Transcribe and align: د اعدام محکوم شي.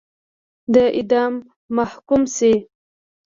د 0.73 0.75
اعدام 0.97 1.33
محکوم 1.75 2.21
شي. 2.35 2.53